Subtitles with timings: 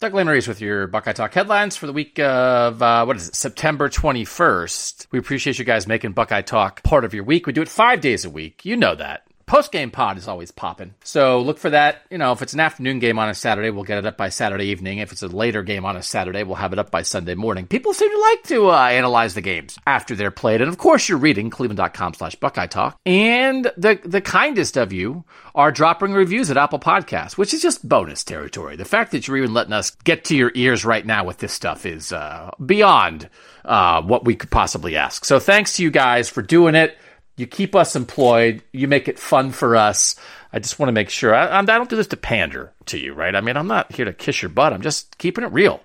[0.00, 3.34] Doug Lesmerises with your Buckeye Talk headlines for the week of, uh, what is it,
[3.34, 5.06] September 21st.
[5.10, 7.46] We appreciate you guys making Buckeye Talk part of your week.
[7.46, 8.64] We do it five days a week.
[8.64, 9.26] You know that.
[9.50, 10.94] Post game pod is always popping.
[11.02, 12.02] So look for that.
[12.08, 14.28] You know, if it's an afternoon game on a Saturday, we'll get it up by
[14.28, 14.98] Saturday evening.
[14.98, 17.66] If it's a later game on a Saturday, we'll have it up by Sunday morning.
[17.66, 20.60] People seem to like to uh, analyze the games after they're played.
[20.60, 22.96] And of course, you're reading cleveland.com slash Buckeye Talk.
[23.04, 27.88] And the, the kindest of you are dropping reviews at Apple Podcasts, which is just
[27.88, 28.76] bonus territory.
[28.76, 31.52] The fact that you're even letting us get to your ears right now with this
[31.52, 33.28] stuff is uh, beyond
[33.64, 35.24] uh, what we could possibly ask.
[35.24, 36.96] So thanks to you guys for doing it.
[37.40, 38.62] You keep us employed.
[38.70, 40.14] You make it fun for us.
[40.52, 41.34] I just want to make sure.
[41.34, 43.34] I, I don't do this to pander to you, right?
[43.34, 44.74] I mean, I'm not here to kiss your butt.
[44.74, 45.80] I'm just keeping it real.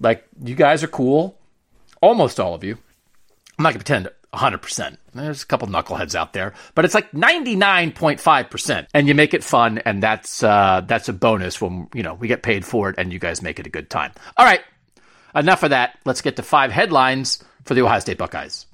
[0.00, 1.38] Like, you guys are cool.
[2.00, 2.78] Almost all of you.
[3.58, 4.96] I'm not going to pretend 100%.
[5.12, 8.86] There's a couple knuckleheads out there, but it's like 99.5%.
[8.94, 12.28] And you make it fun, and that's uh, that's a bonus when, you know, we
[12.28, 14.12] get paid for it and you guys make it a good time.
[14.38, 14.62] All right.
[15.34, 15.98] Enough of that.
[16.06, 18.64] Let's get to five headlines for the Ohio State Buckeyes.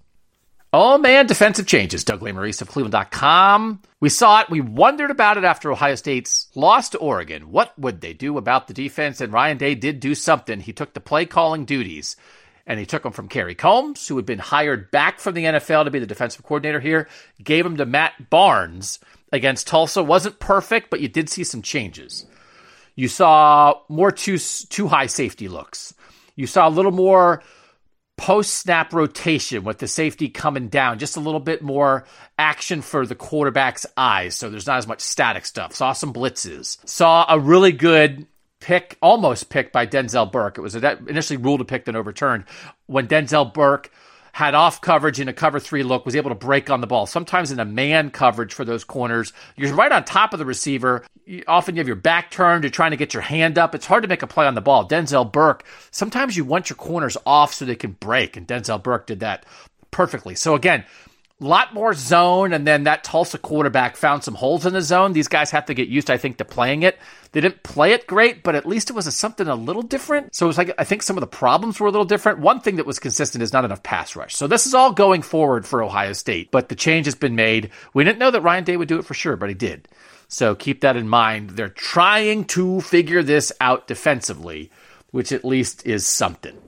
[0.75, 2.03] Oh man, defensive changes.
[2.03, 3.83] Doug Lesmerises of Cleveland.com.
[4.01, 4.49] We saw it.
[4.49, 7.51] We wondered about it after Ohio State's loss to Oregon.
[7.51, 9.21] What would they do about the defense?
[9.21, 10.61] And Ryan Day did do something.
[10.61, 12.17] He took the play calling duties
[12.67, 15.85] and he took them from Kerry Coombs, who had been hired back from the NFL
[15.85, 17.07] to be the defensive coordinator here,
[17.43, 18.99] gave him to Matt Barnes
[19.31, 20.03] against Tulsa.
[20.03, 22.25] Wasn't perfect, but you did see some changes.
[22.95, 25.93] You saw more two, two high safety looks.
[26.35, 27.43] You saw a little more
[28.17, 32.07] post snap rotation with the safety coming down, just a little bit more
[32.39, 34.37] action for the quarterback's eyes.
[34.37, 35.75] So there's not as much static stuff.
[35.75, 36.79] Saw some blitzes.
[36.89, 38.27] Saw a really good
[38.61, 40.59] pick, almost picked by Denzel Burke.
[40.59, 42.45] It was initially ruled a pick, then overturned
[42.87, 43.91] when Denzel Burke
[44.33, 47.07] had off coverage in a cover three look, was able to break on the ball.
[47.07, 51.05] Sometimes in a man coverage for those corners, you're right on top of the receiver.
[51.27, 53.75] You, often you have your back turned, you're trying to get your hand up.
[53.75, 54.89] It's hard to make a play on the ball.
[54.89, 59.07] Denzel Burke, sometimes you want your corners off so they can break, and Denzel Burke
[59.07, 59.45] did that
[59.91, 60.35] perfectly.
[60.35, 60.85] So again,
[61.45, 65.13] lot more zone, and then that Tulsa quarterback found some holes in the zone.
[65.13, 66.99] These guys have to get used, I think, to playing it.
[67.33, 70.35] They didn't play it great, but at least it was a, something a little different.
[70.35, 72.39] So it was like I think some of the problems were a little different.
[72.39, 74.37] One thing that was consistent is not enough pass rush.
[74.37, 77.71] So this is all going forward for Ohio State, but the change has been made.
[77.95, 79.89] We didn't know that Ryan Day would do it for sure, but he did.
[80.29, 81.51] So keep that in mind.
[81.51, 84.71] They're trying to figure this out defensively,
[85.11, 86.62] which at least is something.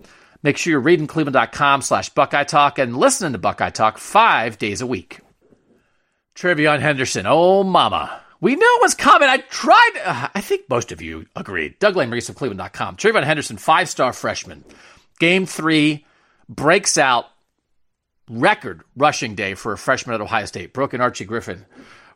[0.44, 4.82] Make sure you're reading cleveland.com slash Buckeye Talk and listening to Buckeye Talk five days
[4.82, 5.20] a week.
[6.36, 7.24] TreVeyon Henderson.
[7.26, 8.20] Oh, mama.
[8.42, 9.26] We knew it was coming.
[9.26, 9.92] I tried.
[10.04, 11.78] Uh, I think most of you agreed.
[11.78, 12.96] Doug Lesmerises of Cleveland.com.
[12.96, 14.64] TreVeyon Henderson, five star freshman.
[15.18, 16.04] Game three,
[16.46, 17.24] breaks out.
[18.28, 20.74] Record rushing day for a freshman at Ohio State.
[20.74, 21.64] Broken Archie Griffin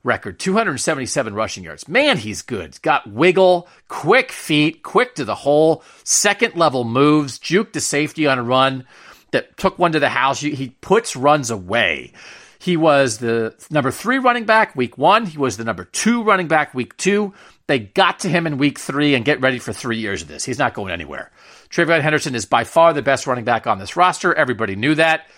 [0.05, 1.89] record 277 rushing yards.
[1.89, 2.81] Man, he's good.
[2.83, 8.39] Got wiggle, quick feet, quick to the hole, second level moves, juke to safety on
[8.39, 8.87] a run
[9.31, 10.41] that took one to the house.
[10.41, 12.13] He puts runs away.
[12.61, 15.27] He was the number three running back week one.
[15.27, 17.33] He was the number two running back week two.
[17.69, 20.45] They got to him in week three and get ready for three years of this.
[20.45, 21.31] He's not going anywhere.
[21.71, 24.35] TreVeyon Henderson is by far the best running back on this roster.
[24.35, 25.29] Everybody knew that.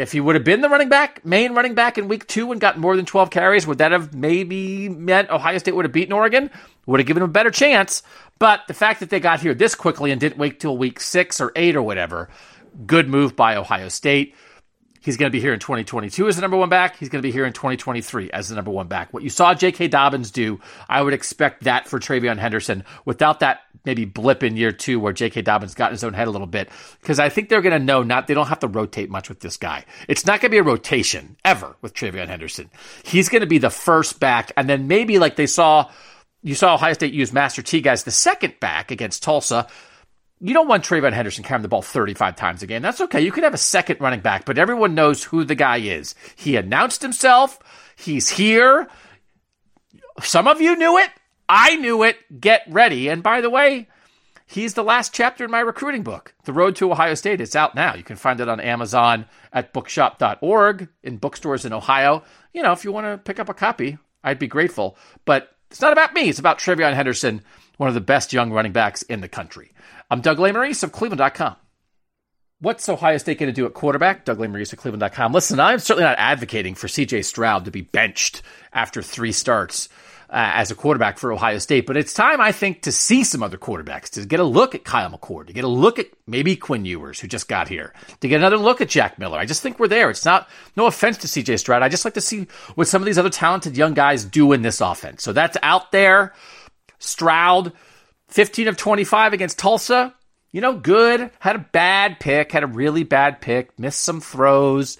[0.00, 2.58] If he would have been the running back, main running back in week two and
[2.58, 6.14] gotten more than 12 carries, would that have maybe meant Ohio State would have beaten
[6.14, 6.50] Oregon?
[6.86, 8.02] Would have given him a better chance.
[8.38, 11.38] But the fact that they got here this quickly and didn't wait till week six
[11.38, 12.30] or eight or whatever,
[12.86, 14.34] good move by Ohio State.
[15.02, 16.96] He's going to be here in 2022 as the number one back.
[16.96, 19.12] He's going to be here in 2023 as the number one back.
[19.12, 19.88] What you saw J.K.
[19.88, 24.72] Dobbins do, I would expect that for TreVeyon Henderson without that maybe blip in year
[24.72, 25.42] two where J.K.
[25.42, 26.70] Dobbins got in his own head a little bit.
[27.00, 29.40] Because I think they're going to know not, they don't have to rotate much with
[29.40, 29.84] this guy.
[30.08, 32.70] It's not going to be a rotation ever with TreVeyon Henderson.
[33.04, 34.52] He's going to be the first back.
[34.56, 35.90] And then maybe like they saw
[36.42, 39.66] you saw Ohio State use Master Teague as the second back against Tulsa.
[40.40, 42.80] You don't want TreVeyon Henderson carrying the ball 35 times a game.
[42.80, 43.20] That's okay.
[43.20, 46.14] You could have a second running back, but everyone knows who the guy is.
[46.36, 47.58] He announced himself.
[47.96, 48.88] He's here.
[50.22, 51.10] Some of you knew it.
[51.52, 52.40] I knew it.
[52.40, 53.08] Get ready.
[53.08, 53.88] And by the way,
[54.46, 57.40] he's the last chapter in my recruiting book, The Road to Ohio State.
[57.40, 57.96] It's out now.
[57.96, 62.22] You can find it on Amazon at bookshop.org in bookstores in Ohio.
[62.54, 64.96] You know, if you want to pick up a copy, I'd be grateful.
[65.24, 66.28] But it's not about me.
[66.28, 67.42] It's about TreVeyon Henderson,
[67.78, 69.72] one of the best young running backs in the country.
[70.08, 71.56] I'm Doug Lesmerises of Cleveland.com.
[72.60, 74.24] What's Ohio State going to do at quarterback?
[74.24, 75.32] Doug Lesmerises of Cleveland.com.
[75.32, 78.42] Listen, I'm certainly not advocating for CJ Stroud to be benched
[78.72, 79.88] after three starts
[80.30, 81.86] uh, as a quarterback for Ohio State.
[81.86, 84.84] But it's time, I think, to see some other quarterbacks, to get a look at
[84.84, 88.28] Kyle McCord, to get a look at maybe Quinn Ewers, who just got here, to
[88.28, 89.38] get another look at Jack Miller.
[89.38, 90.08] I just think we're there.
[90.08, 91.82] It's not, no offense to CJ Stroud.
[91.82, 92.46] I just like to see
[92.76, 95.22] what some of these other talented young guys do in this offense.
[95.24, 96.32] So that's out there.
[97.00, 97.72] Stroud,
[98.28, 100.14] 15 of 25 against Tulsa.
[100.52, 101.30] You know, good.
[101.40, 104.96] Had a bad pick, had a really bad pick, missed some throws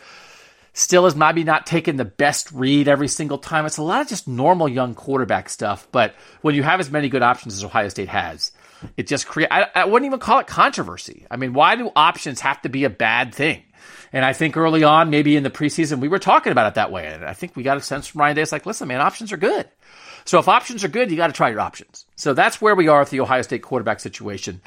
[0.80, 3.66] still is maybe not taking the best read every single time.
[3.66, 5.86] It's a lot of just normal young quarterback stuff.
[5.92, 8.50] But when you have as many good options as Ohio State has,
[8.96, 11.26] it just creates, I, I wouldn't even call it controversy.
[11.30, 13.62] I mean, why do options have to be a bad thing?
[14.12, 16.90] And I think early on, maybe in the preseason, we were talking about it that
[16.90, 17.06] way.
[17.06, 18.42] And I think we got a sense from Ryan Day.
[18.42, 19.68] It's like, listen, man, options are good.
[20.24, 22.06] So if options are good, you got to try your options.
[22.16, 24.60] So that's where we are with the Ohio State quarterback situation.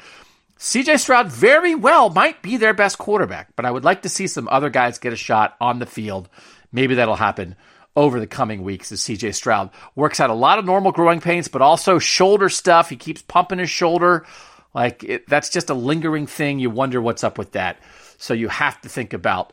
[0.58, 4.26] CJ Stroud very well might be their best quarterback, but I would like to see
[4.26, 6.28] some other guys get a shot on the field.
[6.72, 7.56] Maybe that'll happen
[7.96, 11.48] over the coming weeks as CJ Stroud works out a lot of normal growing pains,
[11.48, 12.88] but also shoulder stuff.
[12.88, 14.26] He keeps pumping his shoulder.
[14.74, 16.58] Like it, that's just a lingering thing.
[16.58, 17.78] You wonder what's up with that.
[18.18, 19.52] So you have to think about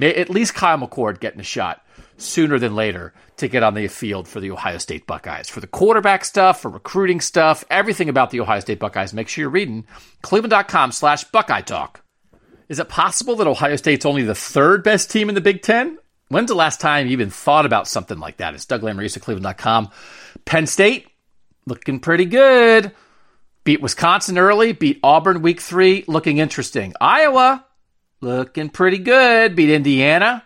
[0.00, 1.84] at least Kyle McCord getting a shot
[2.22, 5.48] sooner than later to get on the field for the Ohio State Buckeyes.
[5.48, 9.42] For the quarterback stuff, for recruiting stuff, everything about the Ohio State Buckeyes, make sure
[9.42, 9.86] you're reading
[10.22, 12.02] cleveland.com slash Buckeye Talk.
[12.68, 15.98] Is it possible that Ohio State's only the third best team in the Big Ten?
[16.28, 18.54] When's the last time you even thought about something like that?
[18.54, 19.90] It's Doug Lesmerises at cleveland.com.
[20.46, 21.06] Penn State,
[21.66, 22.92] looking pretty good.
[23.64, 26.94] Beat Wisconsin early, beat Auburn week three, looking interesting.
[27.00, 27.66] Iowa,
[28.20, 29.54] looking pretty good.
[29.54, 30.42] Beat Indiana,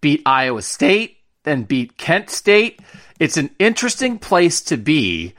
[0.00, 2.80] beat Iowa State, then beat Kent State.
[3.18, 5.34] It's an interesting place to be.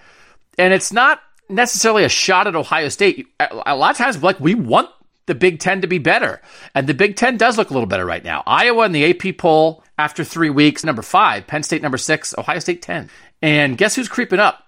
[0.57, 3.27] And it's not necessarily a shot at Ohio State.
[3.39, 4.89] A lot of times, like, we want
[5.25, 6.41] the Big Ten to be better.
[6.75, 8.43] And the Big Ten does look a little better right now.
[8.45, 12.59] Iowa in the AP poll after three weeks, number five, Penn State number six, Ohio
[12.59, 13.09] State 10.
[13.41, 14.63] And guess who's creeping up?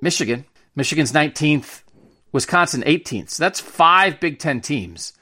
[0.00, 0.44] Michigan.
[0.76, 1.82] Michigan's 19th,
[2.32, 3.30] Wisconsin 18th.
[3.30, 5.12] So that's five Big Ten teams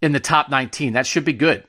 [0.00, 0.92] in the top 19.
[0.92, 1.64] That should be good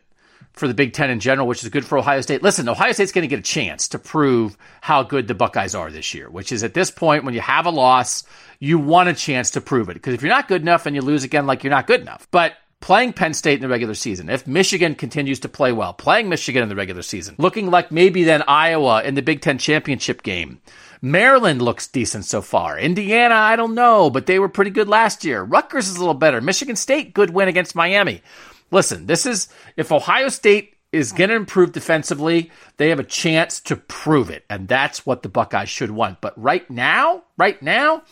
[0.59, 2.43] for the Big Ten in general, which is good for Ohio State.
[2.43, 5.89] Listen, Ohio State's going to get a chance to prove how good the Buckeyes are
[5.89, 8.23] this year, which is at this point, when you have a loss,
[8.59, 9.93] you want a chance to prove it.
[9.93, 12.27] Because if you're not good enough and you lose again, like you're not good enough.
[12.29, 16.29] But playing Penn State in the regular season, if Michigan continues to play well, playing
[16.29, 20.21] Michigan in the regular season, looking like maybe then Iowa in the Big Ten championship
[20.21, 20.61] game.
[21.01, 22.77] Maryland looks decent so far.
[22.77, 25.41] Indiana, I don't know, but they were pretty good last year.
[25.41, 26.41] Rutgers is a little better.
[26.41, 28.21] Michigan State, good win against Miami
[28.71, 33.59] listen, this is if Ohio State is going to improve defensively, they have a chance
[33.61, 34.43] to prove it.
[34.49, 36.21] And that's what the Buckeyes should want.
[36.21, 38.03] But right now, right now,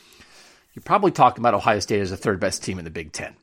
[0.74, 3.36] you're probably talking about Ohio State as the third best team in the Big Ten.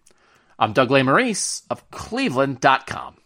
[0.59, 3.17] I'm Doug Lesmerises of Cleveland.com.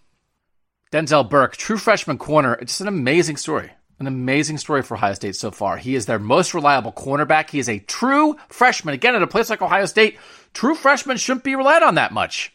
[0.90, 2.54] Denzel Burke, true freshman corner.
[2.54, 3.70] It's just an amazing story.
[3.98, 5.76] An amazing story for Ohio State so far.
[5.76, 7.50] He is their most reliable cornerback.
[7.50, 8.94] He is a true freshman.
[8.94, 10.18] Again, at a place like Ohio State,
[10.54, 12.54] true freshmen shouldn't be relied on that much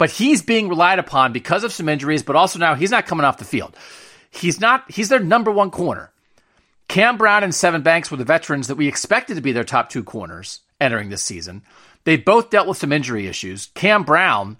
[0.00, 3.26] but he's being relied upon because of some injuries, but also now he's not coming
[3.26, 3.76] off the field.
[4.30, 6.10] He's not, he's their number one corner.
[6.88, 9.90] Cam Brown and Sevyn Banks were the veterans that we expected to be their top
[9.90, 11.62] two corners entering this season.
[12.04, 13.66] They both dealt with some injury issues.
[13.74, 14.56] Cam Brown,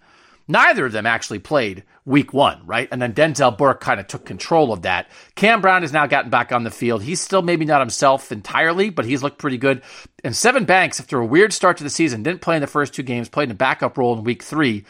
[0.46, 2.88] neither of them actually played week one, right?
[2.92, 5.08] And then Denzel Burke kind of took control of that.
[5.36, 7.02] Cam Brown has now gotten back on the field.
[7.02, 9.80] He's still maybe not himself entirely, but he's looked pretty good.
[10.22, 12.92] And Sevyn Banks, after a weird start to the season, didn't play in the first
[12.92, 14.84] two games, played in a backup role in week three.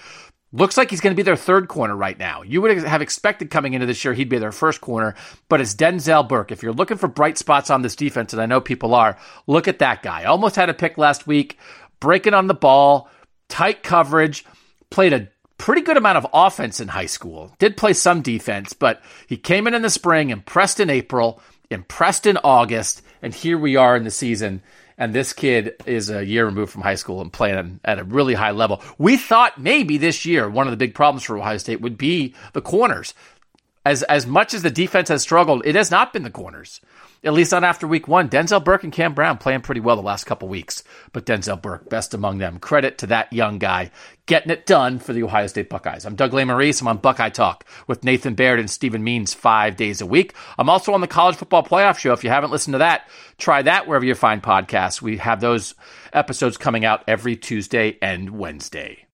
[0.53, 2.43] Looks like he's going to be their third corner right now.
[2.43, 5.15] You would have expected coming into this year he'd be their first corner,
[5.49, 6.51] but it's Denzel Burke.
[6.51, 9.17] If you're looking for bright spots on this defense, and I know people are,
[9.47, 10.25] look at that guy.
[10.25, 11.57] Almost had a pick last week,
[12.01, 13.09] breaking on the ball,
[13.49, 14.45] tight coverage,
[14.91, 17.55] played a pretty good amount of offense in high school.
[17.61, 21.41] Did play some defense, but he came in in the spring, impressed in April,
[21.71, 24.63] impressed in August, and here we are in the season
[25.01, 28.35] and this kid is a year removed from high school and playing at a really
[28.35, 28.83] high level.
[28.99, 32.35] We thought maybe this year one of the big problems for Ohio State would be
[32.53, 33.15] the corners.
[33.85, 36.83] As as much as the defense has struggled, it has not been the corners.
[37.23, 38.29] At least not after week one.
[38.29, 41.89] Denzel Burke and Cam Brown playing pretty well the last couple weeks, but Denzel Burke,
[41.89, 42.59] best among them.
[42.59, 43.91] Credit to that young guy
[44.27, 46.07] getting it done for the Ohio State Buckeyes.
[46.07, 46.81] I'm Doug Lesmerises.
[46.81, 50.35] I'm on Buckeye Talk with Nathan Baird and Stephen Means five days a week.
[50.57, 52.13] I'm also on the College Football Playoff Show.
[52.13, 53.09] If you haven't listened to that,
[53.39, 55.03] try that wherever you find podcasts.
[55.03, 55.75] We have those
[56.13, 59.07] episodes coming out every Tuesday and Wednesday.